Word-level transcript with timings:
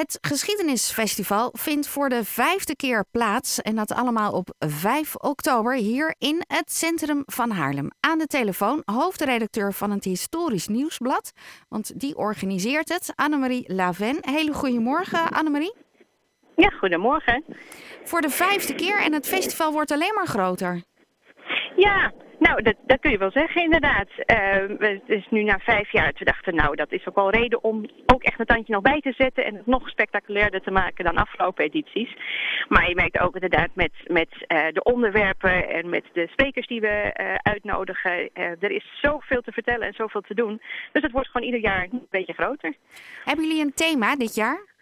Het 0.00 0.18
Geschiedenisfestival 0.20 1.50
vindt 1.52 1.88
voor 1.88 2.08
de 2.08 2.24
vijfde 2.24 2.76
keer 2.76 3.04
plaats. 3.10 3.62
En 3.62 3.76
dat 3.76 3.92
allemaal 3.92 4.32
op 4.32 4.48
5 4.58 5.16
oktober 5.16 5.74
hier 5.74 6.14
in 6.18 6.42
het 6.46 6.72
centrum 6.72 7.22
van 7.26 7.50
Haarlem. 7.50 7.90
Aan 8.00 8.18
de 8.18 8.26
telefoon 8.26 8.82
hoofdredacteur 8.84 9.72
van 9.72 9.90
het 9.90 10.04
Historisch 10.04 10.68
Nieuwsblad. 10.68 11.32
Want 11.68 12.00
die 12.00 12.16
organiseert 12.16 12.88
het, 12.88 13.12
Annemarie 13.14 13.74
Laven. 13.74 14.16
Hele 14.20 14.52
goedemorgen, 14.52 15.28
Annemarie. 15.28 15.74
Ja, 16.56 16.68
goedemorgen. 16.68 17.44
Voor 18.04 18.20
de 18.20 18.30
vijfde 18.30 18.74
keer 18.74 19.00
en 19.00 19.12
het 19.12 19.28
festival 19.28 19.72
wordt 19.72 19.90
alleen 19.90 20.14
maar 20.14 20.26
groter. 20.26 20.82
Ja, 21.76 22.12
nou, 22.48 22.62
dat, 22.62 22.74
dat 22.86 23.00
kun 23.00 23.10
je 23.10 23.18
wel 23.18 23.30
zeggen 23.30 23.62
inderdaad. 23.62 24.08
Uh, 24.26 24.78
het 24.78 25.08
is 25.08 25.26
nu 25.30 25.42
na 25.42 25.58
vijf 25.58 25.92
jaar. 25.92 26.12
We 26.18 26.24
dachten, 26.24 26.54
nou, 26.54 26.76
dat 26.76 26.92
is 26.92 27.06
ook 27.06 27.14
wel 27.14 27.30
reden 27.30 27.64
om 27.64 27.86
ook 28.06 28.22
echt 28.22 28.40
een 28.40 28.46
tandje 28.46 28.72
nog 28.72 28.82
bij 28.82 29.00
te 29.00 29.12
zetten 29.16 29.44
en 29.44 29.54
het 29.54 29.66
nog 29.66 29.88
spectaculairder 29.88 30.60
te 30.60 30.70
maken 30.70 31.04
dan 31.04 31.16
afgelopen 31.16 31.64
edities. 31.64 32.16
Maar 32.68 32.88
je 32.88 32.94
merkt 32.94 33.20
ook 33.20 33.34
inderdaad 33.34 33.68
met, 33.74 33.92
met 34.06 34.28
uh, 34.32 34.66
de 34.72 34.82
onderwerpen 34.82 35.68
en 35.68 35.88
met 35.88 36.04
de 36.12 36.26
sprekers 36.30 36.66
die 36.66 36.80
we 36.80 37.14
uh, 37.20 37.34
uitnodigen. 37.34 38.30
er 38.34 38.70
is 38.70 38.98
zoveel 39.02 39.42
te 39.42 39.52
vertellen 39.52 39.86
en 39.86 39.94
zoveel 39.94 40.20
te 40.20 40.34
doen. 40.34 40.60
Dus 40.92 41.02
het 41.02 41.12
wordt 41.12 41.28
gewoon 41.28 41.46
ieder 41.46 41.60
jaar 41.60 41.88
een 41.90 42.06
beetje 42.10 42.32
groter. 42.32 42.74
Hebben 43.24 43.46
jullie 43.46 43.64
een 43.64 43.74
thema 43.74 44.16
dit 44.16 44.34
jaar? 44.34 44.73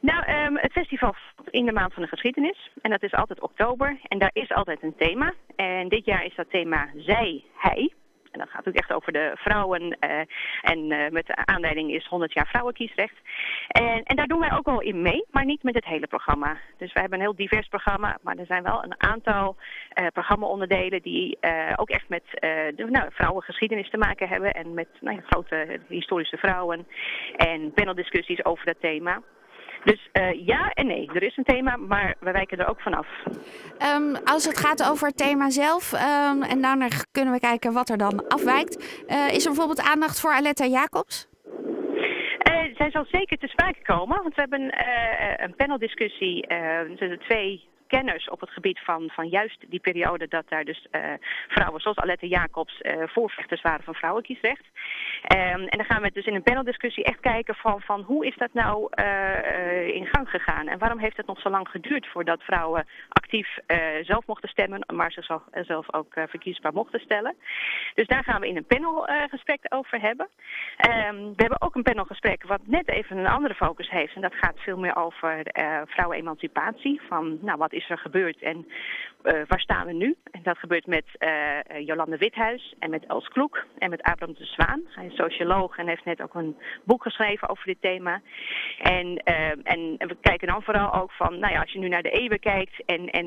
Nou, 0.00 0.46
um, 0.46 0.56
het 0.56 0.72
festival 0.72 1.14
in 1.50 1.66
de 1.66 1.72
maand 1.72 1.94
van 1.94 2.02
de 2.02 2.08
geschiedenis. 2.08 2.70
En 2.82 2.90
dat 2.90 3.02
is 3.02 3.12
altijd 3.12 3.40
oktober. 3.40 3.98
En 4.08 4.18
daar 4.18 4.30
is 4.32 4.50
altijd 4.50 4.82
een 4.82 4.96
thema. 4.96 5.34
En 5.56 5.88
dit 5.88 6.04
jaar 6.04 6.24
is 6.24 6.34
dat 6.34 6.50
thema 6.50 6.88
zij, 6.96 7.44
hij. 7.56 7.92
En 8.30 8.38
dat 8.38 8.48
gaat 8.48 8.56
natuurlijk 8.64 8.84
echt 8.84 8.96
over 8.96 9.12
de 9.12 9.32
vrouwen. 9.34 9.82
Uh, 9.82 10.20
en 10.62 10.90
uh, 10.90 11.08
met 11.08 11.26
de 11.26 11.36
aanleiding 11.46 11.92
is 11.92 12.06
100 12.06 12.32
jaar 12.32 12.46
vrouwenkiesrecht. 12.46 13.14
En, 13.68 14.02
en 14.02 14.16
daar 14.16 14.26
doen 14.26 14.40
wij 14.40 14.52
ook 14.52 14.66
wel 14.66 14.80
in 14.80 15.02
mee, 15.02 15.24
maar 15.30 15.44
niet 15.44 15.62
met 15.62 15.74
het 15.74 15.84
hele 15.84 16.06
programma. 16.06 16.58
Dus 16.78 16.92
wij 16.92 17.02
hebben 17.02 17.18
een 17.18 17.24
heel 17.24 17.34
divers 17.34 17.68
programma, 17.68 18.18
maar 18.22 18.36
er 18.36 18.46
zijn 18.46 18.62
wel 18.62 18.84
een 18.84 19.02
aantal 19.02 19.56
uh, 19.56 20.06
programma-onderdelen 20.12 21.02
die 21.02 21.38
ook 21.76 21.90
echt 21.90 22.08
met 22.08 22.22
de 22.30 22.86
nou, 22.90 23.08
vrouwengeschiedenis 23.12 23.90
te 23.90 23.98
maken 23.98 24.28
hebben. 24.28 24.52
En 24.52 24.74
met 24.74 24.88
nou, 25.00 25.20
grote 25.26 25.80
historische 25.88 26.36
vrouwen. 26.36 26.86
En 27.36 27.72
paneldiscussies 27.72 28.44
over 28.44 28.66
dat 28.66 28.80
thema. 28.80 29.22
Dus 29.84 30.08
uh, 30.12 30.46
ja 30.46 30.70
en 30.70 30.86
nee, 30.86 31.10
er 31.12 31.22
is 31.22 31.36
een 31.36 31.44
thema, 31.44 31.76
maar 31.76 32.14
we 32.20 32.30
wijken 32.30 32.58
er 32.58 32.68
ook 32.68 32.80
vanaf. 32.80 33.06
Um, 33.96 34.16
als 34.24 34.44
het 34.44 34.58
gaat 34.58 34.90
over 34.90 35.06
het 35.06 35.16
thema 35.16 35.50
zelf, 35.50 35.92
um, 35.92 36.42
en 36.42 36.60
daarna 36.60 36.86
kunnen 37.12 37.32
we 37.32 37.40
kijken 37.40 37.72
wat 37.72 37.88
er 37.88 37.98
dan 37.98 38.28
afwijkt. 38.28 39.04
Uh, 39.08 39.28
is 39.28 39.44
er 39.44 39.50
bijvoorbeeld 39.50 39.88
aandacht 39.88 40.20
voor 40.20 40.32
Aletta 40.32 40.66
Jacobs? 40.66 41.28
Uh, 42.50 42.76
zij 42.76 42.90
zal 42.90 43.04
zeker 43.10 43.38
te 43.38 43.46
sprake 43.46 43.82
komen, 43.82 44.22
want 44.22 44.34
we 44.34 44.40
hebben 44.40 44.74
een 45.44 45.54
paneldiscussie 45.56 46.46
tussen 46.88 47.18
twee 47.18 47.68
kenners 47.90 48.28
op 48.28 48.40
het 48.40 48.50
gebied 48.50 48.78
van, 48.78 49.10
van 49.12 49.28
juist 49.28 49.64
die 49.68 49.80
periode 49.80 50.28
dat 50.28 50.48
daar 50.48 50.64
dus 50.64 50.86
uh, 50.92 51.12
vrouwen 51.48 51.80
zoals 51.80 51.98
Alette 51.98 52.28
Jacobs 52.28 52.80
uh, 52.80 53.02
voorvechters 53.06 53.62
waren 53.62 53.84
van 53.84 53.94
vrouwenkiesrecht. 53.94 54.64
Um, 55.32 55.66
en 55.72 55.78
dan 55.78 55.84
gaan 55.84 56.02
we 56.02 56.10
dus 56.12 56.26
in 56.26 56.34
een 56.34 56.42
paneldiscussie 56.42 57.04
echt 57.04 57.20
kijken 57.20 57.54
van, 57.54 57.80
van 57.80 58.00
hoe 58.00 58.26
is 58.26 58.36
dat 58.36 58.52
nou 58.52 58.88
uh, 58.94 59.88
in 59.88 60.06
gang 60.06 60.28
gegaan 60.28 60.68
en 60.68 60.78
waarom 60.78 60.98
heeft 60.98 61.16
het 61.16 61.26
nog 61.26 61.40
zo 61.40 61.50
lang 61.50 61.68
geduurd 61.68 62.06
voordat 62.06 62.42
vrouwen 62.42 62.86
actief 63.08 63.58
zelf 64.02 64.26
mochten 64.26 64.48
stemmen, 64.48 64.84
maar 64.94 65.12
zichzelf 65.12 65.42
zelf 65.52 65.94
ook 65.94 66.12
verkiesbaar 66.12 66.72
mochten 66.72 67.00
stellen. 67.00 67.34
Dus 67.94 68.06
daar 68.06 68.24
gaan 68.24 68.40
we 68.40 68.48
in 68.48 68.56
een 68.56 68.66
panelgesprek 68.66 69.60
over 69.68 70.00
hebben. 70.00 70.28
Um, 70.88 71.18
we 71.36 71.42
hebben 71.42 71.62
ook 71.62 71.74
een 71.74 71.82
panelgesprek 71.82 72.42
wat 72.42 72.60
net 72.64 72.88
even 72.88 73.16
een 73.16 73.26
andere 73.26 73.54
focus 73.54 73.90
heeft 73.90 74.14
en 74.14 74.20
dat 74.20 74.34
gaat 74.34 74.58
veel 74.58 74.78
meer 74.78 74.96
over 74.96 75.42
vrouwenemancipatie. 75.86 77.00
Van 77.08 77.38
nou 77.40 77.58
wat 77.58 77.72
is 77.72 77.79
is 77.80 77.90
er 77.90 77.98
gebeurd 77.98 78.42
en 78.42 78.66
uh, 79.22 79.32
waar 79.46 79.60
staan 79.60 79.86
we 79.86 79.92
nu? 79.92 80.16
En 80.30 80.40
dat 80.42 80.58
gebeurt 80.58 80.86
met 80.86 81.04
uh, 81.18 81.86
Jolande 81.86 82.16
Withuis 82.16 82.74
en 82.78 82.90
met 82.90 83.06
Els 83.06 83.28
Kloek 83.28 83.64
en 83.78 83.90
met 83.90 84.02
Abraham 84.02 84.36
de 84.38 84.44
Zwaan. 84.44 84.82
Hij 84.88 85.06
is 85.06 85.14
socioloog 85.14 85.76
en 85.76 85.88
heeft 85.88 86.04
net 86.04 86.22
ook 86.22 86.34
een 86.34 86.56
boek 86.84 87.02
geschreven 87.02 87.48
over 87.48 87.66
dit 87.66 87.80
thema. 87.80 88.20
En, 88.78 89.16
en, 89.16 89.94
en 89.98 90.08
we 90.08 90.16
kijken 90.20 90.48
dan 90.48 90.62
vooral 90.62 90.92
ook 90.92 91.12
van, 91.12 91.38
nou 91.38 91.52
ja, 91.52 91.60
als 91.60 91.72
je 91.72 91.78
nu 91.78 91.88
naar 91.88 92.02
de 92.02 92.10
eeuwen 92.10 92.40
kijkt 92.40 92.84
en, 92.84 93.10
en 93.10 93.26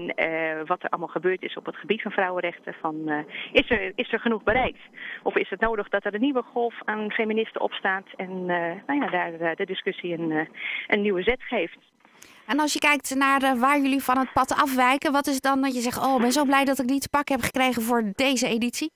wat 0.65 0.83
er 0.83 0.89
allemaal 0.89 1.15
gebeurd 1.17 1.41
is 1.41 1.57
op 1.57 1.65
het 1.65 1.75
gebied 1.75 2.01
van 2.01 2.11
vrouwenrechten, 2.11 2.73
van, 2.73 3.25
is, 3.51 3.69
er, 3.69 3.91
is 3.95 4.13
er 4.13 4.19
genoeg 4.19 4.43
bereikt? 4.43 4.81
Of 5.23 5.35
is 5.35 5.49
het 5.49 5.59
nodig 5.59 5.89
dat 5.89 6.05
er 6.05 6.13
een 6.13 6.21
nieuwe 6.21 6.43
golf 6.43 6.75
aan 6.83 7.11
feministen 7.11 7.61
opstaat 7.61 8.07
en 8.15 8.45
nou 8.45 8.99
ja, 8.99 9.09
daar 9.09 9.55
de 9.55 9.65
discussie 9.65 10.13
een, 10.13 10.47
een 10.87 11.01
nieuwe 11.01 11.23
zet 11.23 11.41
geeft? 11.43 11.92
En 12.45 12.59
als 12.59 12.73
je 12.73 12.79
kijkt 12.79 13.15
naar 13.15 13.43
uh, 13.43 13.59
waar 13.59 13.81
jullie 13.81 14.03
van 14.03 14.17
het 14.17 14.33
pad 14.33 14.53
afwijken, 14.53 15.11
wat 15.11 15.27
is 15.27 15.41
dan 15.41 15.61
dat 15.61 15.75
je 15.75 15.81
zegt, 15.81 15.97
oh, 15.97 16.21
ben 16.21 16.31
zo 16.31 16.45
blij 16.45 16.65
dat 16.65 16.79
ik 16.79 16.87
die 16.87 16.99
te 16.99 17.09
pakken 17.09 17.35
heb 17.35 17.43
gekregen 17.43 17.81
voor 17.81 18.11
deze 18.15 18.47
editie? 18.47 18.91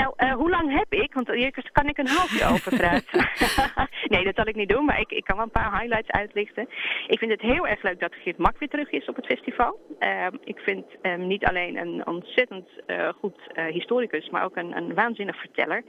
Nou, 0.00 0.12
uh, 0.16 0.32
hoe 0.32 0.50
lang 0.50 0.78
heb 0.78 0.92
ik? 0.92 1.14
Want 1.14 1.30
hier 1.30 1.70
kan 1.72 1.88
ik 1.88 1.98
een 1.98 2.08
half 2.08 2.32
uur 2.32 2.50
over 2.54 2.76
praten. 2.76 3.28
nee, 4.14 4.24
dat 4.24 4.34
zal 4.34 4.46
ik 4.46 4.54
niet 4.54 4.68
doen, 4.68 4.84
maar 4.84 5.00
ik, 5.00 5.10
ik 5.10 5.24
kan 5.24 5.36
wel 5.36 5.44
een 5.44 5.50
paar 5.50 5.78
highlights 5.78 6.10
uitlichten. 6.10 6.68
Ik 7.06 7.18
vind 7.18 7.30
het 7.30 7.40
heel 7.40 7.66
erg 7.66 7.82
leuk 7.82 8.00
dat 8.00 8.14
Geert 8.14 8.38
Mak 8.38 8.58
weer 8.58 8.68
terug 8.68 8.90
is 8.90 9.06
op 9.06 9.16
het 9.16 9.26
festival. 9.26 9.78
Uh, 10.00 10.26
ik 10.44 10.58
vind 10.58 10.84
hem 11.02 11.26
niet 11.26 11.44
alleen 11.44 11.76
een 11.76 12.06
ontzettend 12.06 12.68
uh, 12.86 13.08
goed 13.08 13.38
historicus, 13.70 14.30
maar 14.30 14.44
ook 14.44 14.56
een, 14.56 14.76
een 14.76 14.94
waanzinnig 14.94 15.36
verteller. 15.36 15.84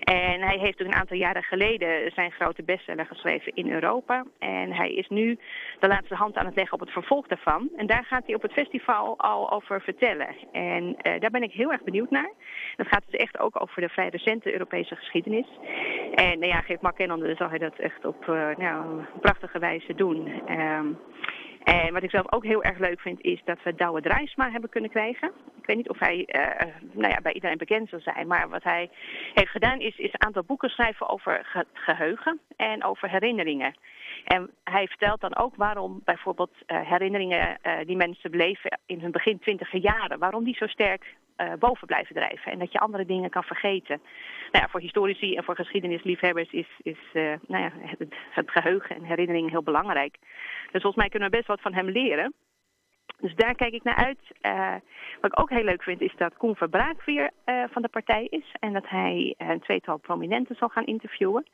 En 0.00 0.40
hij 0.40 0.58
heeft 0.58 0.80
ook 0.80 0.86
een 0.86 1.00
aantal 1.00 1.16
jaren 1.16 1.42
geleden 1.42 2.12
zijn 2.14 2.32
grote 2.32 2.62
bestseller 2.62 3.06
geschreven 3.06 3.54
in 3.54 3.72
Europa. 3.72 4.24
En 4.38 4.72
hij 4.72 4.94
is 4.94 5.08
nu 5.08 5.38
de 5.78 5.88
laatste 5.88 6.14
hand 6.14 6.36
aan 6.36 6.46
het 6.46 6.56
leggen 6.56 6.74
op 6.74 6.80
het 6.80 6.90
vervolg 6.90 7.26
daarvan. 7.26 7.68
En 7.76 7.86
daar 7.86 8.04
gaat 8.04 8.26
hij 8.26 8.34
op 8.34 8.42
het 8.42 8.52
festival 8.52 9.18
al 9.18 9.50
over 9.50 9.80
vertellen. 9.80 10.28
En 10.52 10.96
daar 11.18 11.30
ben 11.30 11.42
ik 11.42 11.52
heel 11.52 11.72
erg 11.72 11.82
benieuwd 11.82 12.10
naar. 12.10 12.32
Dat 12.76 12.86
gaat 12.86 13.04
dus 13.06 13.20
echt 13.20 13.38
ook 13.40 13.62
over 13.62 13.82
de 13.82 13.88
vrij 13.88 14.08
recente 14.08 14.52
Europese 14.52 14.96
geschiedenis. 14.96 15.46
En 16.14 16.38
nou 16.38 16.52
ja, 16.52 16.60
Geert 16.60 16.82
Makkennen 16.82 17.36
zal 17.36 17.48
hij 17.48 17.58
dat 17.58 17.78
echt 17.78 18.04
op 18.04 18.26
uh, 18.28 18.56
nou, 18.56 19.04
prachtige 19.20 19.58
wijze 19.58 19.94
doen. 19.94 20.42
Um, 20.48 20.98
en 21.64 21.92
wat 21.92 22.02
ik 22.02 22.10
zelf 22.10 22.32
ook 22.32 22.44
heel 22.44 22.62
erg 22.62 22.78
leuk 22.78 23.00
vind, 23.00 23.20
is 23.20 23.40
dat 23.44 23.58
we 23.62 23.74
Douwe 23.74 24.00
Drijsma 24.00 24.50
hebben 24.50 24.70
kunnen 24.70 24.90
krijgen. 24.90 25.32
Ik 25.60 25.66
weet 25.66 25.76
niet 25.76 25.88
of 25.88 25.98
hij 25.98 26.16
uh, 26.26 26.72
nou 26.92 27.12
ja, 27.12 27.20
bij 27.22 27.32
iedereen 27.32 27.58
bekend 27.58 27.88
zal 27.88 28.00
zijn, 28.00 28.26
maar 28.26 28.48
wat 28.48 28.62
hij 28.62 28.90
heeft 29.34 29.50
gedaan 29.50 29.80
is, 29.80 29.96
is 29.96 30.12
een 30.12 30.24
aantal 30.26 30.44
boeken 30.44 30.68
schrijven 30.68 31.08
over 31.08 31.40
ge 31.44 31.64
geheugen 31.72 32.40
en 32.56 32.84
over 32.84 33.10
herinneringen. 33.10 33.74
En 34.24 34.50
hij 34.64 34.86
vertelt 34.86 35.20
dan 35.20 35.36
ook 35.36 35.56
waarom 35.56 36.00
bijvoorbeeld 36.04 36.52
uh, 36.66 36.80
herinneringen 36.80 37.58
uh, 37.62 37.72
die 37.86 37.96
mensen 37.96 38.30
beleven 38.30 38.78
in 38.86 39.00
hun 39.00 39.10
begin 39.10 39.38
twintiger 39.38 39.80
jaren, 39.80 40.18
waarom 40.18 40.44
die 40.44 40.56
zo 40.56 40.66
sterk 40.66 41.16
uh, 41.36 41.52
boven 41.58 41.86
blijven 41.86 42.14
drijven. 42.14 42.52
En 42.52 42.58
dat 42.58 42.72
je 42.72 42.78
andere 42.78 43.06
dingen 43.06 43.30
kan 43.30 43.42
vergeten. 43.42 44.00
Nou 44.52 44.64
ja, 44.64 44.68
voor 44.68 44.80
historici 44.80 45.36
en 45.36 45.44
voor 45.44 45.56
geschiedenisliefhebbers 45.56 46.50
is, 46.50 46.68
is 46.82 46.98
nou 47.46 47.62
ja, 47.62 47.70
het, 47.74 48.14
het 48.30 48.50
geheugen 48.50 48.96
en 48.96 49.04
herinneringen 49.04 49.50
heel 49.50 49.62
belangrijk. 49.62 50.16
Dus 50.70 50.82
volgens 50.82 50.96
mij 50.96 51.08
kunnen 51.08 51.30
we 51.30 51.36
best 51.36 51.48
wat 51.48 51.60
van 51.60 51.74
hem 51.74 51.88
leren. 51.88 52.34
Dus 53.20 53.34
daar 53.34 53.54
kijk 53.54 53.72
ik 53.72 53.82
naar 53.82 53.94
uit. 53.94 54.18
Uh, 54.42 54.74
wat 55.20 55.32
ik 55.32 55.40
ook 55.40 55.50
heel 55.50 55.64
leuk 55.64 55.82
vind 55.82 56.00
is 56.00 56.14
dat 56.16 56.36
Koen 56.36 56.56
Verbraak 56.56 57.04
weer 57.04 57.30
uh, 57.46 57.64
van 57.70 57.82
de 57.82 57.88
partij 57.88 58.26
is. 58.30 58.54
En 58.60 58.72
dat 58.72 58.88
hij 58.88 59.34
een 59.38 59.60
tweetal 59.60 59.96
prominenten 59.96 60.56
zal 60.56 60.68
gaan 60.68 60.84
interviewen. 60.84 61.46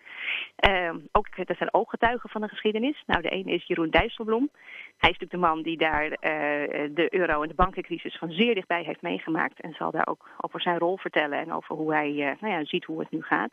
Uh, 0.69 0.95
ook, 1.13 1.47
dat 1.47 1.57
zijn 1.57 1.75
ooggetuigen 1.75 2.31
van 2.31 2.41
de 2.41 2.49
geschiedenis. 2.49 3.03
Nou, 3.07 3.23
de 3.23 3.29
ene 3.29 3.53
is 3.53 3.67
Jeroen 3.67 3.91
Dijsselbloem. 3.91 4.51
Hij 4.97 5.11
is 5.11 5.19
natuurlijk 5.19 5.31
de 5.31 5.55
man 5.55 5.63
die 5.63 5.79
daar 5.79 6.09
de 6.11 7.07
euro- 7.11 7.43
en 7.43 7.49
de 7.49 7.55
bankencrisis 7.55 8.17
van 8.19 8.31
zeer 8.31 8.55
dichtbij 8.55 8.83
heeft 8.83 9.03
meegemaakt. 9.03 9.61
En 9.61 9.73
zal 9.73 9.91
daar 9.91 10.07
ook 10.07 10.29
over 10.41 10.61
zijn 10.61 10.79
rol 10.79 10.97
vertellen 10.97 11.39
en 11.39 11.53
over 11.53 11.77
hoe 11.77 11.93
hij 11.93 12.37
nou 12.41 12.53
ja, 12.53 12.65
ziet 12.65 12.85
hoe 12.85 13.01
het 13.01 13.11
nu 13.11 13.23
gaat. 13.23 13.51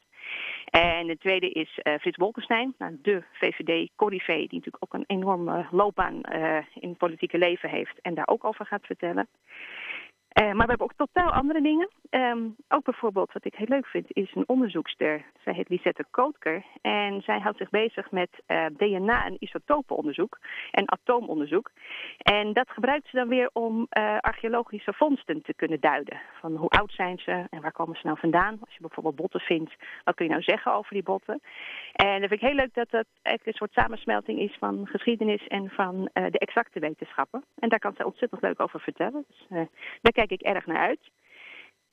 En 0.70 1.08
de 1.08 1.18
tweede 1.18 1.50
is 1.50 1.80
uh, 1.84 1.94
Frits 2.00 2.18
Bolkestein, 2.18 2.74
nou, 2.78 2.98
de 3.02 3.24
VVD-corrivé, 3.32 4.34
die 4.34 4.48
natuurlijk 4.60 4.84
ook 4.84 4.94
een 4.94 5.18
enorme 5.18 5.66
loopbaan 5.72 6.22
uh, 6.32 6.58
in 6.74 6.90
het 6.90 6.98
politieke 6.98 7.38
leven 7.38 7.70
heeft 7.70 8.02
en 8.02 8.14
daar 8.14 8.28
ook 8.28 8.44
over 8.44 8.66
gaat 8.66 8.86
vertellen. 8.86 9.28
Uh, 10.34 10.46
maar 10.46 10.66
we 10.66 10.74
hebben 10.74 10.88
ook 10.88 11.08
totaal 11.08 11.32
andere 11.32 11.62
dingen. 11.62 11.90
Um, 12.10 12.56
ook 12.68 12.84
bijvoorbeeld, 12.84 13.34
wat 13.34 13.46
ik 13.46 13.56
heel 13.56 13.68
leuk 13.70 13.86
vind, 13.86 14.06
is 14.10 14.36
een 14.36 14.48
onderzoekster. 14.48 15.26
Zij 15.44 15.54
heet 15.54 15.70
Lisette 15.70 16.06
Kootker. 16.10 16.66
En 16.82 17.22
zij 17.22 17.40
houdt 17.40 17.58
zich 17.58 17.70
bezig 17.70 18.12
met 18.12 18.30
uh, 18.48 18.66
DNA- 18.78 19.26
en 19.26 19.36
isotopenonderzoek 19.40 20.40
en 20.72 20.92
atoomonderzoek. 20.92 21.72
En 22.18 22.54
dat 22.54 22.70
gebruikt 22.70 23.08
ze 23.08 23.16
dan 23.16 23.28
weer 23.28 23.50
om 23.54 23.88
uh, 23.98 24.18
archeologische 24.18 24.94
vondsten 24.94 25.42
te 25.42 25.54
kunnen 25.54 25.80
duiden. 25.80 26.22
Van 26.40 26.56
hoe 26.56 26.70
oud 26.70 26.92
zijn 26.92 27.18
ze 27.18 27.46
en 27.50 27.62
waar 27.62 27.72
komen 27.72 27.96
ze 27.96 28.08
nou 28.08 28.20
vandaan? 28.20 28.58
Als 28.60 28.74
je 28.74 28.82
bijvoorbeeld 28.82 29.16
botten 29.16 29.40
vindt, 29.40 29.74
wat 30.04 30.16
kun 30.16 30.26
je 30.26 30.32
nou 30.32 30.44
zeggen 30.44 30.74
over 30.74 30.94
die 30.94 31.04
botten? 31.04 31.42
En 31.94 32.20
dat 32.20 32.30
vind 32.30 32.42
ik 32.42 32.48
heel 32.48 32.56
leuk 32.56 32.74
dat 32.74 32.90
dat 32.90 33.06
eigenlijk 33.22 33.46
een 33.46 33.68
soort 33.68 33.84
samensmelting 33.84 34.40
is 34.40 34.56
van 34.60 34.88
geschiedenis 34.88 35.48
en 35.48 35.70
van 35.70 36.10
de 36.14 36.40
exacte 36.40 36.80
wetenschappen. 36.80 37.44
En 37.60 37.70
daar 37.70 37.80
kan 37.80 37.94
ze 37.98 38.06
ontzettend 38.06 38.42
leuk 38.42 38.60
over 38.62 38.80
vertellen. 38.80 39.26
Dus, 39.28 39.68
daar 40.02 40.12
kijk 40.28 40.42
ik 40.42 40.48
erg 40.48 40.66
naar 40.66 40.78
uit. 40.78 41.12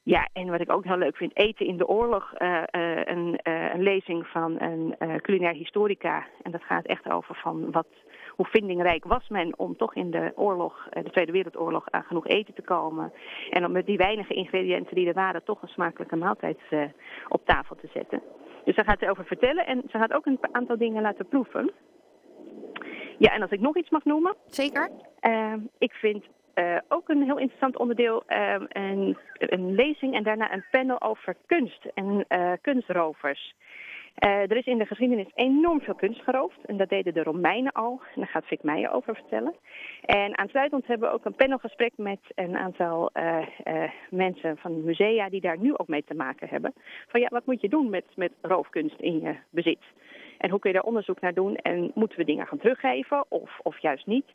Ja, 0.03 0.29
en 0.33 0.51
wat 0.51 0.61
ik 0.61 0.73
ook 0.73 0.85
heel 0.85 0.97
leuk 0.97 1.17
vind, 1.17 1.37
eten 1.37 1.67
in 1.67 1.77
de 1.77 1.87
oorlog. 1.87 2.33
Uh, 2.39 2.63
uh, 2.77 3.05
een, 3.05 3.41
uh, 3.43 3.75
een, 3.75 3.83
lezing 3.83 4.27
van 4.27 4.61
een 4.61 4.95
culinair 5.23 5.55
historica. 5.55 6.27
En 6.43 6.51
dat 6.51 6.63
gaat 6.63 6.87
echt 6.87 7.11
over 7.11 7.35
van 7.35 7.71
wat, 7.71 7.87
hoe 8.37 8.47
vindingrijk 8.47 9.05
was 9.05 9.29
men 9.29 9.59
om 9.59 9.77
toch 9.77 9.95
in 9.95 10.11
de 10.11 10.33
oorlog, 10.35 10.89
de 10.89 11.11
Tweede 11.11 11.33
Wereldoorlog, 11.33 11.91
aan 11.91 12.03
genoeg 12.03 12.27
eten 12.27 12.55
te 12.55 12.63
komen. 12.63 13.13
En 13.51 13.65
om 13.65 13.73
met 13.73 13.87
die 13.87 13.97
weinige 13.97 14.35
ingrediënten 14.35 14.95
die 14.95 15.09
er 15.09 15.15
waren, 15.15 15.45
toch 15.45 15.63
een 15.63 15.69
smakelijke 15.69 16.17
maaltijd 16.17 16.59
op 17.29 17.45
tafel 17.45 17.77
te 17.77 17.89
zetten. 17.93 18.23
Dus 18.65 18.75
daar 18.77 18.85
gaat 18.85 18.99
ze 18.99 19.11
over 19.11 19.25
vertellen 19.25 19.67
en 19.67 19.83
ze 19.91 19.99
gaat 19.99 20.13
ook 20.13 20.27
een 20.27 20.39
aantal 20.53 20.77
dingen 20.77 21.03
laten 21.03 21.29
proeven. 21.29 21.71
Ja, 23.19 23.33
en 23.35 23.43
als 23.43 23.51
ik 23.51 23.61
nog 23.61 23.77
iets 23.77 23.91
mag 23.91 24.05
noemen. 24.05 24.37
Zeker. 24.47 24.91
ik 25.79 25.93
vind 25.93 26.25
uh, 26.61 26.77
ook 26.89 27.09
een 27.09 27.23
heel 27.23 27.39
interessant 27.39 27.77
onderdeel, 27.77 28.23
uh, 28.29 28.55
een, 28.69 29.17
een, 29.39 29.75
lezing 29.75 30.15
en 30.15 30.23
daarna 30.23 30.53
een 30.53 30.65
panel 30.71 31.01
over 31.01 31.37
kunst 31.47 31.85
en 31.95 32.25
uh, 32.29 32.53
kunstrovers. 32.61 33.55
Eh, 34.15 34.31
er 34.31 34.57
is 34.57 34.67
in 34.67 34.79
de 34.79 34.87
geschiedenis 34.87 35.31
enorm 35.35 35.81
veel 35.81 35.95
kunst 35.95 36.23
geroofd 36.23 36.59
en 36.65 36.77
dat 36.77 36.89
deden 36.89 37.15
de 37.15 37.23
Romeinen 37.23 37.73
al. 37.73 38.01
En 38.15 38.21
daar 38.21 38.29
gaat 38.29 38.47
Vic 38.47 38.63
Meijer 38.63 38.93
over 38.93 39.15
vertellen. 39.15 39.55
En 40.05 40.39
aansluitend 40.39 40.87
hebben 40.87 41.09
we 41.09 41.15
ook 41.15 41.25
een 41.25 41.35
panelgesprek 41.35 41.93
met 41.97 42.19
een 42.35 42.57
aantal 42.57 43.11
mensen 44.11 44.57
van 44.57 44.85
musea 44.85 45.29
die 45.29 45.41
daar 45.41 45.59
nu 45.59 45.77
ook 45.77 45.89
mee 45.89 46.05
te 46.05 46.15
maken 46.15 46.49
hebben. 46.49 46.73
Van 47.09 47.21
ja, 47.21 47.29
wat 47.29 47.47
moet 47.47 47.61
je 47.61 47.69
doen 47.69 47.91
met, 47.91 48.05
met 48.15 48.33
roofkunst 48.41 49.01
in 49.01 49.21
je 49.21 49.37
bezit? 49.51 49.83
En 50.39 50.51
hoe 50.51 50.59
kun 50.59 50.71
je 50.71 50.77
daar 50.77 50.87
onderzoek 50.87 51.21
naar 51.21 51.35
doen? 51.35 51.57
En 51.57 51.91
moeten 51.95 52.19
we 52.19 52.25
dingen 52.25 52.47
gaan 52.47 52.59
teruggeven 52.59 53.25
of, 53.29 53.59
of 53.63 53.79
juist 53.79 54.07
niet? 54.07 54.27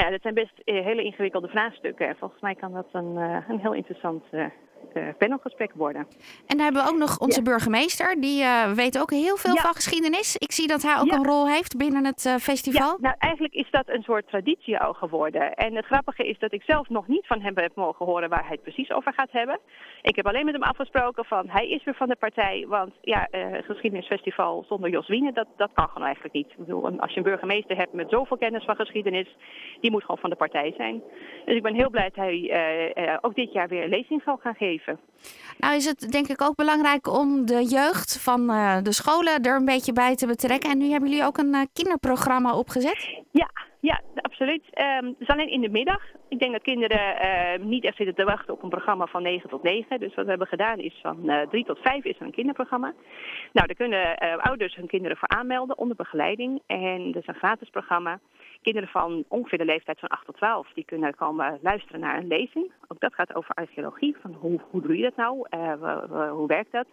Ja, 0.00 0.10
dat 0.10 0.22
zijn 0.22 0.34
best 0.34 0.58
eh, 0.64 0.84
hele 0.84 1.02
ingewikkelde 1.02 1.48
vraagstukken. 1.48 2.08
En 2.08 2.16
volgens 2.16 2.40
mij 2.40 2.54
kan 2.54 2.72
dat 2.72 2.86
een, 2.92 3.16
eh, 3.16 3.48
een 3.48 3.60
heel 3.60 3.72
interessant 3.74 4.24
uh, 4.30 4.46
panelgesprek 5.18 5.72
worden. 5.74 6.06
En 6.46 6.56
daar 6.56 6.64
hebben 6.64 6.84
we 6.84 6.90
ook 6.90 6.98
nog 6.98 7.18
onze 7.18 7.42
burgemeester. 7.42 8.20
Die 8.20 8.42
uh, 8.42 8.72
weet 8.72 9.00
ook 9.00 9.10
heel 9.10 9.36
veel 9.36 9.56
van 9.56 9.74
geschiedenis. 9.74 10.36
Ik 10.36 10.52
zie 10.52 10.66
dat 10.66 10.82
hij 10.82 10.98
ook 11.00 11.12
een 11.12 11.24
rol 11.24 11.48
heeft 11.48 11.76
binnen 11.76 12.04
het 12.04 12.36
festival. 12.40 12.88
Ja, 12.88 12.96
nou 13.00 13.14
eigenlijk 13.18 13.54
is 13.54 13.70
dat 13.70 13.88
een 13.88 14.02
soort 14.02 14.28
traditie 14.28 14.78
al 14.78 14.92
geworden. 14.92 15.54
En 15.54 15.74
het 15.74 15.84
grappige 15.84 16.28
is 16.28 16.38
dat 16.38 16.52
ik 16.52 16.62
zelf 16.62 16.88
nog 16.88 17.06
niet 17.06 17.26
van 17.26 17.40
hem 17.40 17.58
heb 17.58 17.74
mogen 17.74 18.06
horen 18.06 18.28
waar 18.28 18.46
hij 18.46 18.52
het 18.52 18.62
precies 18.62 18.90
over 18.90 19.12
gaat 19.12 19.32
hebben. 19.32 19.58
Ik 20.02 20.16
heb 20.16 20.26
alleen 20.26 20.44
met 20.44 20.54
hem 20.54 20.62
afgesproken 20.62 21.24
van 21.24 21.48
hij 21.48 21.68
is 21.68 21.84
weer 21.84 21.94
van 21.94 22.08
de 22.08 22.16
partij. 22.16 22.64
Want 22.68 22.92
ja, 23.00 23.28
uh, 23.30 23.46
geschiedenisfestival 23.62 24.64
zonder 24.68 24.90
Jos 24.90 25.08
Wiene, 25.08 25.32
dat, 25.32 25.46
dat 25.56 25.70
kan 25.72 25.88
gewoon 25.88 26.06
eigenlijk 26.06 26.34
niet. 26.34 26.50
Ik 26.50 26.56
bedoel, 26.58 27.00
als 27.00 27.10
je 27.10 27.16
een 27.16 27.22
burgemeester 27.22 27.76
hebt 27.76 27.92
met 27.92 28.10
zoveel 28.10 28.36
kennis 28.36 28.64
van 28.64 28.76
geschiedenis, 28.76 29.36
die 29.80 29.90
moet 29.90 30.00
gewoon 30.00 30.20
van 30.20 30.30
de 30.30 30.36
partij 30.36 30.74
zijn. 30.76 31.02
Dus 31.44 31.56
ik 31.56 31.62
ben 31.62 31.74
heel 31.74 31.90
blij 31.90 32.04
dat 32.04 32.24
hij 32.24 33.18
ook 33.20 33.34
dit 33.34 33.52
jaar 33.52 33.68
weer 33.68 33.82
een 33.82 33.88
lezing 33.88 34.22
zal 34.24 34.36
gaan 34.36 34.54
geven. 34.54 34.65
Nou 35.58 35.74
is 35.74 35.84
het 35.84 36.12
denk 36.12 36.28
ik 36.28 36.42
ook 36.42 36.56
belangrijk 36.56 37.06
om 37.06 37.46
de 37.46 37.64
jeugd 37.64 38.22
van 38.22 38.46
de 38.82 38.92
scholen 38.92 39.42
er 39.42 39.56
een 39.56 39.64
beetje 39.64 39.92
bij 39.92 40.14
te 40.16 40.26
betrekken. 40.26 40.70
En 40.70 40.78
nu 40.78 40.90
hebben 40.90 41.08
jullie 41.08 41.24
ook 41.24 41.38
een 41.38 41.68
kinderprogramma 41.72 42.58
opgezet? 42.58 43.22
Ja, 43.30 43.50
ja, 43.80 44.00
absoluut. 44.16 44.62
Um, 45.02 45.14
dus 45.18 45.28
alleen 45.28 45.50
in 45.50 45.60
de 45.60 45.68
middag. 45.68 46.02
Ik 46.28 46.38
denk 46.38 46.52
dat 46.52 46.62
kinderen 46.62 47.16
uh, 47.24 47.66
niet 47.66 47.84
echt 47.84 47.96
zitten 47.96 48.14
te 48.14 48.24
wachten 48.24 48.54
op 48.54 48.62
een 48.62 48.68
programma 48.68 49.06
van 49.06 49.22
9 49.22 49.48
tot 49.48 49.62
9. 49.62 50.00
Dus 50.00 50.14
wat 50.14 50.24
we 50.24 50.30
hebben 50.30 50.48
gedaan 50.48 50.78
is 50.78 50.98
van 51.02 51.18
uh, 51.24 51.42
eh, 51.42 51.48
3 51.48 51.64
tot 51.64 51.78
5 51.78 52.04
is 52.04 52.16
er 52.18 52.26
een 52.26 52.32
kinderprogramma. 52.32 52.94
Nou, 53.52 53.66
daar 53.66 53.76
kunnen 53.76 54.18
ouders 54.38 54.74
hun 54.74 54.86
kinderen 54.86 55.16
voor 55.16 55.28
aanmelden 55.28 55.78
onder 55.78 55.96
begeleiding. 55.96 56.62
En 56.66 57.12
dat 57.12 57.22
is 57.22 57.28
een 57.28 57.34
gratis 57.34 57.68
programma. 57.68 58.18
Kinderen 58.72 58.88
van 58.88 59.24
ongeveer 59.28 59.58
de 59.58 59.64
leeftijd 59.64 59.98
van 59.98 60.08
8 60.08 60.24
tot 60.24 60.36
12, 60.36 60.72
die 60.72 60.84
kunnen 60.84 61.14
komen 61.14 61.58
luisteren 61.62 62.00
naar 62.00 62.18
een 62.18 62.26
lezing. 62.26 62.72
Ook 62.88 63.00
dat 63.00 63.14
gaat 63.14 63.34
over 63.34 63.54
archeologie, 63.54 64.16
van 64.20 64.32
hoe, 64.32 64.60
hoe 64.70 64.82
doe 64.82 64.96
je 64.96 65.02
dat 65.02 65.16
nou, 65.16 65.46
hoe 66.30 66.46
werkt 66.46 66.72
dat. 66.72 66.86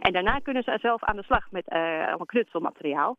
En 0.00 0.12
daarna 0.12 0.38
kunnen 0.38 0.62
ze 0.62 0.78
zelf 0.80 1.04
aan 1.04 1.16
de 1.16 1.22
slag 1.22 1.50
met 1.50 1.68
allemaal 1.68 2.26
knutselmateriaal 2.26 3.16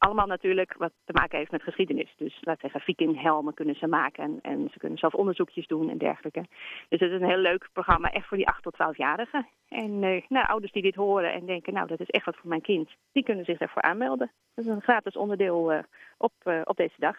allemaal 0.00 0.26
natuurlijk 0.26 0.74
wat 0.78 0.92
te 1.04 1.12
maken 1.12 1.38
heeft 1.38 1.50
met 1.50 1.62
geschiedenis. 1.62 2.14
Dus 2.16 2.38
laat 2.40 2.60
zeggen, 2.60 2.80
vikinghelmen 2.80 3.54
kunnen 3.54 3.74
ze 3.74 3.86
maken 3.86 4.24
en, 4.24 4.38
en, 4.42 4.68
ze 4.72 4.78
kunnen 4.78 4.98
zelf 4.98 5.14
onderzoekjes 5.14 5.66
doen 5.66 5.90
en 5.90 5.98
dergelijke. 5.98 6.40
Dus 6.88 7.00
het 7.00 7.10
is 7.10 7.20
een 7.20 7.28
heel 7.28 7.36
leuk 7.36 7.68
programma, 7.72 8.10
echt 8.10 8.26
voor 8.26 8.36
die 8.36 8.48
8 8.48 8.62
tot 8.62 8.74
12-jarigen. 8.74 9.46
En 9.68 10.02
uh, 10.02 10.22
nou, 10.28 10.46
ouders 10.46 10.72
die 10.72 10.82
dit 10.82 10.94
horen 10.94 11.32
en 11.32 11.46
denken, 11.46 11.72
nou 11.72 11.86
dat 11.86 12.00
is 12.00 12.10
echt 12.10 12.24
wat 12.24 12.36
voor 12.36 12.48
mijn 12.48 12.60
kind, 12.60 12.90
die 13.12 13.22
kunnen 13.22 13.44
zich 13.44 13.58
daarvoor 13.58 13.82
aanmelden. 13.82 14.30
Dat 14.54 14.64
is 14.64 14.70
een 14.70 14.82
gratis 14.82 15.16
onderdeel 15.16 15.72
uh, 15.72 15.78
op, 16.18 16.32
uh, 16.44 16.60
op 16.64 16.76
deze 16.76 16.96
dag. 16.98 17.16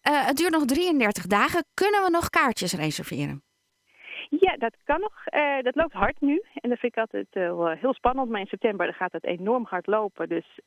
Het 0.00 0.36
duurt 0.36 0.50
nog 0.50 0.64
33 0.64 1.26
dagen. 1.26 1.64
Kunnen 1.74 2.02
we 2.02 2.10
nog 2.10 2.28
kaartjes 2.28 2.72
reserveren? 2.72 3.42
Ja, 4.40 4.56
dat 4.56 4.76
kan 4.84 5.00
nog. 5.00 5.12
Uh, 5.34 5.58
dat 5.62 5.74
loopt 5.74 5.92
hard 5.92 6.20
nu. 6.20 6.42
En 6.54 6.68
dat 6.68 6.78
vind 6.78 6.96
ik 6.96 6.98
altijd 6.98 7.26
uh, 7.32 7.70
heel 7.70 7.94
spannend. 7.94 8.30
Maar 8.30 8.40
in 8.40 8.46
september 8.46 8.94
gaat 8.94 9.12
het 9.12 9.24
enorm 9.24 9.64
hard 9.64 9.86
lopen. 9.86 10.28
Dus 10.28 10.60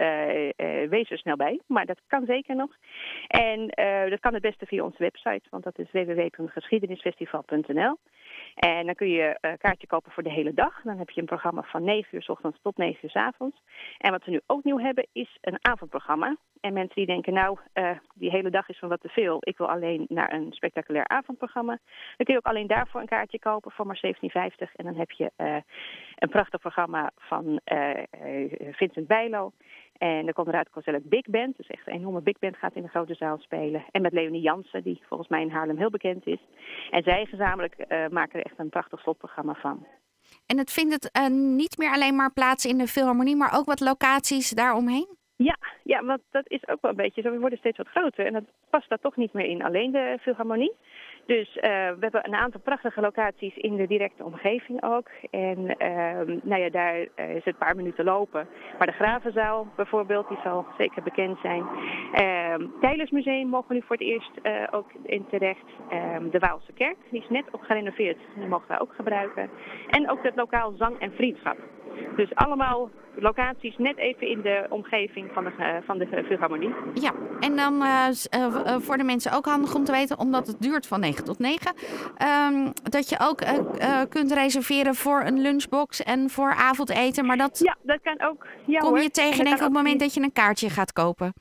wees 0.90 1.12
er 1.12 1.18
snel 1.18 1.36
bij. 1.36 1.62
Maar 1.68 1.86
dat 1.86 2.02
kan 2.08 2.26
zeker 2.26 2.56
nog. 2.56 2.70
En 3.28 3.68
dat 4.10 4.20
kan 4.20 4.34
het 4.34 4.42
beste 4.42 4.66
via 4.66 4.84
onze 4.84 5.04
website. 5.04 5.42
Want 5.50 5.64
dat 5.64 5.80
is 5.80 5.92
www.geschiedenisfestival.nl. 5.92 7.98
En 8.56 8.86
dan 8.86 8.96
kun 8.96 9.10
je 9.10 9.38
een 9.42 9.58
kaartje 9.58 9.88
kopen 9.88 10.12
voor 10.12 10.24
de 10.24 10.32
hele 10.32 10.54
dag. 10.54 10.82
Dan 10.82 10.98
heb 10.98 11.10
je 11.10 11.22
een 11.22 11.28
programma 11.28 11.62
van 11.62 11.84
9 11.84 12.16
uur 12.16 12.22
s 12.22 12.30
ochtends 12.30 12.60
tot 12.62 12.78
9 12.78 13.00
uur 13.02 13.10
s 13.10 13.16
avonds. 13.16 13.62
En 13.98 14.12
wat 14.12 14.26
we 14.26 14.32
nu 14.32 14.42
ook 14.46 14.64
nieuw 14.64 14.80
hebben 14.80 15.08
is 15.12 15.38
een 15.42 15.58
avondprogramma. 15.62 16.38
En 16.60 16.74
mensen 16.74 16.96
die 16.96 17.06
denken, 17.06 17.34
nou, 17.34 17.58
die 18.14 18.30
hele 18.30 18.50
dag 18.50 18.70
is 18.70 18.80
van 18.80 18.90
wat 18.90 19.02
te 19.02 19.10
veel. 19.10 19.38
Ik 19.40 19.58
wil 19.58 19.70
alleen 19.70 20.06
naar 20.10 20.34
een 20.34 20.52
spectaculair 20.52 21.08
avondprogramma. 21.08 21.80
Dan 22.18 22.26
kun 22.26 22.34
je 22.34 22.40
ook 22.40 22.52
alleen 22.52 22.68
daarvoor 22.68 23.02
een 23.02 23.08
kaartje 23.08 23.40
kopen 23.40 23.72
voor 23.72 23.86
maar 23.86 24.02
17,50. 24.06 24.12
En 24.76 24.86
dan 24.86 24.96
heb 24.96 25.12
je 25.12 25.32
uh, 25.38 25.56
een 26.16 26.30
prachtig 26.30 26.60
programma 26.60 27.12
van 27.18 27.60
Vincent 28.72 29.08
Bijlo. 29.08 29.52
En 29.98 30.28
er 30.28 30.34
komt 30.34 30.48
eruit 30.48 30.70
Coselle 30.70 31.02
Big 31.04 31.26
Band. 31.26 31.58
Dus 31.58 31.68
echt 31.68 31.88
een 31.88 31.94
enorme 31.94 32.22
big 32.22 32.40
band 32.40 32.58
gaat 32.58 32.76
in 32.76 32.82
de 32.82 32.88
grote 32.90 33.14
zaal 33.14 33.38
spelen. 33.38 33.86
En 33.92 34.02
met 34.02 34.14
Leonie 34.14 34.42
Jansen, 34.42 34.84
die 34.84 35.02
volgens 35.08 35.30
mij 35.30 35.42
in 35.42 35.50
Haarlem 35.50 35.78
heel 35.78 35.90
bekend 35.90 36.28
is. 36.28 36.40
En 36.92 37.04
zij 37.04 37.26
gezamenlijk 37.26 37.76
uh, 37.78 38.08
maken 38.08 38.40
er 38.40 38.46
echt 38.46 38.60
een 38.60 38.70
prachtig 38.70 39.00
slotprogramma 39.00 39.54
van. 39.54 39.88
En 40.46 40.58
het 40.58 40.72
vindt 40.72 40.94
het 40.94 41.18
uh, 41.18 41.28
niet 41.56 41.78
meer 41.78 41.92
alleen 41.92 42.16
maar 42.16 42.34
plaats 42.34 42.66
in 42.66 42.78
de 42.78 42.88
Philharmonie, 42.88 43.36
maar 43.36 43.58
ook 43.58 43.66
wat 43.66 43.80
locaties 43.80 44.50
daaromheen? 44.50 45.08
Ja, 45.36 45.58
ja, 45.84 46.04
want 46.04 46.22
dat 46.32 46.50
is 46.50 46.68
ook 46.68 46.82
wel 46.82 46.92
een 46.92 46.98
beetje 46.98 47.22
zo. 47.22 47.32
We 47.32 47.40
worden 47.40 47.58
steeds 47.58 47.78
wat 47.78 47.88
groter 47.88 48.26
en 48.26 48.34
dat 48.34 48.44
past 48.70 48.90
daar 48.90 49.00
toch 49.00 49.16
niet 49.16 49.34
meer 49.34 49.46
in 49.46 49.64
alleen 49.64 49.92
de 49.92 50.18
Philharmonie. 50.22 50.74
Dus 51.26 51.56
uh, 51.56 51.62
we 51.62 51.98
hebben 52.00 52.28
een 52.28 52.36
aantal 52.36 52.62
prachtige 52.62 53.02
locaties 53.02 53.56
in 53.56 53.76
de 53.76 53.88
directe 53.88 54.24
omgeving 54.24 54.84
ook. 54.84 55.10
En 55.30 55.60
uh, 55.60 56.38
nou 56.44 56.62
ja, 56.62 56.70
daar 56.70 56.98
uh, 56.98 57.30
is 57.30 57.44
het 57.44 57.46
een 57.46 57.58
paar 57.58 57.76
minuten 57.76 58.06
lopen. 58.06 58.48
Maar 58.78 58.88
de 58.88 58.94
Gravenzaal 58.94 59.68
bijvoorbeeld, 59.76 60.28
die 60.28 60.38
zal 60.44 60.66
zeker 60.78 61.04
bekend 61.04 61.38
zijn. 61.42 61.64
Uh, 62.14 62.68
Tijlersmuseum 62.82 63.48
mogen 63.48 63.68
we 63.68 63.74
nu 63.74 63.82
voor 63.82 63.96
het 63.96 64.06
eerst 64.06 64.32
uh, 64.44 64.52
ook 64.72 64.92
in 65.04 65.26
terecht. 65.30 65.66
Ehm, 65.90 66.30
de 66.30 66.40
Waalse 66.40 66.74
Kerk, 66.74 66.98
die 67.10 67.22
is 67.22 67.30
net 67.30 67.46
op 67.52 67.62
gerenoveerd. 67.62 68.18
Die 68.36 68.48
mogen 68.48 68.68
we 68.68 68.80
ook 68.80 68.94
gebruiken. 68.96 69.50
En 69.90 70.10
ook 70.10 70.24
het 70.24 70.36
lokaal 70.36 70.74
Zang 70.78 71.00
en 71.00 71.12
Vriendschap. 71.12 71.58
Dus 72.16 72.36
allemaal 72.36 72.90
locaties 73.20 73.78
net 73.78 73.98
even 73.98 74.28
in 74.28 74.42
de 74.42 74.66
omgeving 74.70 75.32
van 75.34 75.44
de, 75.44 75.52
uh, 75.60 75.76
van 75.86 75.98
de 75.98 76.24
Philharmonie. 76.26 76.74
Ja, 76.94 77.12
en 77.40 77.56
dan 77.56 77.74
uh, 77.82 78.08
uh, 78.36 78.76
voor 78.80 78.98
de 78.98 79.04
mensen 79.04 79.32
ook 79.32 79.46
handig 79.46 79.76
om 79.76 79.84
te 79.84 79.92
weten, 79.92 80.20
omdat 80.20 80.48
het 80.48 80.62
duurt 80.62 80.88
van 80.88 81.00
9 81.00 81.24
tot 81.26 81.40
9, 81.40 81.74
um, 82.54 82.74
dat 82.84 83.10
je 83.10 83.18
ook 83.20 83.42
kunt 84.10 84.32
reserveren 84.32 84.96
voor 84.96 85.22
een 85.22 85.42
lunchbox 85.42 86.04
en 86.04 86.30
voor 86.30 86.54
avondeten. 86.54 87.26
Maar 87.26 87.38
dat, 87.38 87.60
ja, 87.60 87.76
dat 87.82 88.00
kan 88.04 88.28
ook. 88.30 88.46
Ja, 88.66 88.80
kom 88.80 88.98
je 88.98 89.10
tegen 89.10 89.44
denk 89.44 89.58
op 89.58 89.64
het 89.64 89.74
moment 89.74 90.00
dat 90.00 90.14
je 90.14 90.22
een 90.22 90.34
kaartje 90.34 90.70
gaat 90.70 90.94
kopen. 90.94 91.34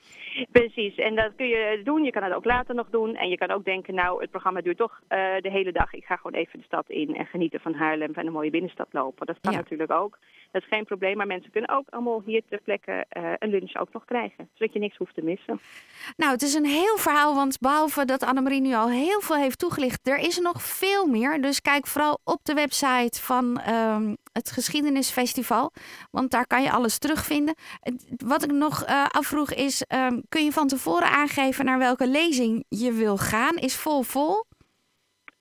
Precies, 0.52 0.94
en 0.94 1.14
dat 1.14 1.32
kun 1.36 1.46
je 1.46 1.80
doen. 1.84 2.04
Je 2.04 2.10
kan 2.10 2.22
het 2.22 2.34
ook 2.34 2.44
later 2.44 2.74
nog 2.74 2.86
doen. 2.90 3.16
En 3.16 3.28
je 3.28 3.36
kan 3.36 3.50
ook 3.50 3.64
denken, 3.64 3.94
nou, 3.94 4.20
het 4.20 4.30
programma 4.30 4.60
duurt 4.60 4.76
toch 4.76 5.00
de 5.08 5.50
hele 5.50 5.72
dag. 5.72 5.92
Ik 5.92 6.04
ga 6.04 6.16
gewoon 6.16 6.40
even 6.40 6.58
de 6.58 6.64
stad 6.64 6.84
in 6.88 7.16
en 7.16 7.26
genieten 7.26 7.60
van 7.60 7.74
Haarlem 7.74 8.12
en 8.14 8.26
een 8.26 8.32
mooie 8.32 8.50
binnenstad 8.50 8.88
lopen. 8.90 9.26
Dat 9.26 9.38
kan 9.40 9.52
ja. 9.52 9.58
natuurlijk 9.58 9.90
ook. 9.90 10.18
Dat 10.54 10.62
is 10.62 10.68
geen 10.68 10.84
probleem, 10.84 11.16
maar 11.16 11.26
mensen 11.26 11.50
kunnen 11.50 11.63
ook 11.68 11.88
allemaal 11.90 12.22
hier 12.24 12.42
ter 12.48 12.60
plekke 12.60 13.06
uh, 13.16 13.32
een 13.38 13.50
lunch 13.50 13.76
ook 13.76 13.92
nog 13.92 14.04
krijgen. 14.04 14.48
Zodat 14.54 14.72
je 14.72 14.78
niks 14.78 14.96
hoeft 14.96 15.14
te 15.14 15.22
missen. 15.22 15.60
Nou, 16.16 16.32
het 16.32 16.42
is 16.42 16.54
een 16.54 16.64
heel 16.64 16.96
verhaal, 16.96 17.34
want 17.34 17.58
behalve 17.58 18.04
dat 18.04 18.22
Annemarie 18.22 18.60
nu 18.60 18.74
al 18.74 18.90
heel 18.90 19.20
veel 19.20 19.36
heeft 19.36 19.58
toegelicht, 19.58 20.08
er 20.08 20.18
is 20.18 20.38
nog 20.38 20.62
veel 20.62 21.06
meer. 21.06 21.42
Dus 21.42 21.60
kijk 21.60 21.86
vooral 21.86 22.18
op 22.24 22.40
de 22.42 22.54
website 22.54 23.22
van 23.22 23.60
um, 23.68 24.16
het 24.32 24.50
Geschiedenisfestival, 24.50 25.72
want 26.10 26.30
daar 26.30 26.46
kan 26.46 26.62
je 26.62 26.72
alles 26.72 26.98
terugvinden. 26.98 27.54
Wat 28.16 28.42
ik 28.44 28.52
nog 28.52 28.88
uh, 28.88 29.06
afvroeg 29.06 29.52
is, 29.52 29.84
um, 29.94 30.22
kun 30.28 30.44
je 30.44 30.52
van 30.52 30.68
tevoren 30.68 31.08
aangeven 31.08 31.64
naar 31.64 31.78
welke 31.78 32.06
lezing 32.06 32.64
je 32.68 32.92
wil 32.92 33.16
gaan? 33.16 33.56
Is 33.56 33.76
vol 33.76 34.02
vol? 34.02 34.44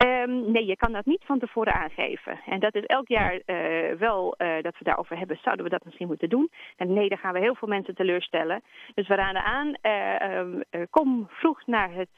Ehm, 0.03 0.51
nee, 0.51 0.65
je 0.65 0.75
kan 0.75 0.91
dat 0.91 1.05
niet 1.05 1.23
van 1.25 1.39
tevoren 1.39 1.73
aangeven. 1.73 2.39
En 2.45 2.59
dat 2.59 2.75
is 2.75 2.85
elk 2.85 3.07
jaar 3.07 3.33
uh, 3.33 3.91
wel 3.99 4.35
uh, 4.37 4.61
dat 4.61 4.77
we 4.77 4.83
daarover 4.83 5.17
hebben. 5.17 5.37
Zouden 5.41 5.65
we 5.65 5.71
dat 5.71 5.85
misschien 5.85 6.07
moeten 6.07 6.29
doen? 6.29 6.51
En 6.77 6.93
nee, 6.93 7.09
dan 7.09 7.17
gaan 7.17 7.33
we 7.33 7.39
heel 7.39 7.55
veel 7.55 7.67
mensen 7.67 7.95
teleurstellen. 7.95 8.61
Dus 8.93 9.07
we 9.07 9.15
raden 9.15 9.43
aan, 9.43 9.73
uh, 9.81 10.81
kom 10.89 11.27
vroeg 11.29 11.65
naar 11.65 11.89
het 11.93 12.09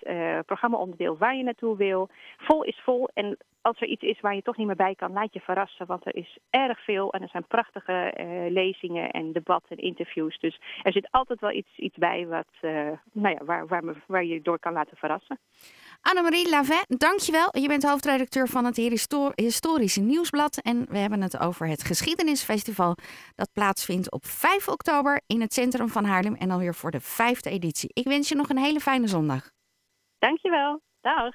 programma-onderdeel 0.45 1.17
waar 1.17 1.35
je 1.35 1.43
naartoe 1.43 1.77
wil. 1.77 2.09
Vol 2.37 2.63
is 2.63 2.81
vol. 2.83 3.09
En 3.13 3.37
als 3.61 3.81
er 3.81 3.87
iets 3.87 4.01
is 4.01 4.19
waar 4.19 4.35
je 4.35 4.41
toch 4.41 4.57
niet 4.57 4.67
meer 4.67 4.75
bij 4.75 4.95
kan, 4.95 5.13
laat 5.13 5.33
je 5.33 5.39
verrassen. 5.39 5.85
Want 5.85 6.05
er 6.05 6.15
is 6.15 6.37
erg 6.49 6.83
veel 6.83 7.13
en 7.13 7.21
er 7.21 7.29
zijn 7.29 7.47
prachtige 7.47 8.11
lezingen 8.49 9.11
en 9.11 9.31
debatten 9.31 9.77
en 9.77 9.83
interviews. 9.83 10.39
Dus 10.39 10.59
er 10.81 10.91
zit 10.91 11.07
altijd 11.11 11.39
wel 11.39 11.51
iets, 11.51 11.77
iets 11.77 11.97
bij 11.97 12.27
wat, 12.27 12.71
nou 13.11 13.35
ja, 13.39 13.65
waar, 13.65 13.95
waar 14.07 14.25
je 14.25 14.41
door 14.41 14.59
kan 14.59 14.73
laten 14.73 14.97
verrassen. 14.97 15.39
Annemarie 16.09 16.49
Lavet, 16.49 16.85
dankjewel. 16.87 17.47
Je 17.51 17.67
bent 17.67 17.83
hoofdredacteur 17.83 18.47
van 18.47 18.65
het 18.65 18.75
Historische 19.35 20.01
Nieuwsblad. 20.01 20.57
En 20.57 20.85
we 20.89 20.97
hebben 20.97 21.21
het 21.21 21.39
over 21.39 21.67
het 21.67 21.83
Geschiedenisfestival. 21.83 22.95
Dat 23.35 23.49
plaatsvindt 23.53 24.11
op 24.11 24.25
5 24.25 24.67
oktober 24.67 25.21
in 25.27 25.41
het 25.41 25.53
centrum 25.53 25.89
van 25.89 26.05
Haarlem. 26.05 26.35
En 26.35 26.51
alweer 26.51 26.75
voor 26.75 26.91
de 26.91 26.99
vijfde 26.99 27.49
editie. 27.49 27.89
Ik 27.93 28.03
wens 28.03 28.29
je 28.29 28.35
nog 28.35 28.49
een 28.49 28.57
hele 28.57 28.79
fijne 28.79 29.07
zondag. 29.07 29.49
Dankjewel. 30.17 30.81
Dag. 31.01 31.33